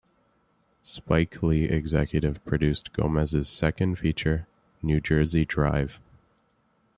Spike 0.81 1.43
Lee 1.43 1.65
executive 1.65 2.43
produced 2.43 2.91
Gomez's 2.91 3.47
second 3.47 3.99
feature, 3.99 4.47
"New 4.81 4.99
Jersey 4.99 5.45
Drive". 5.45 5.99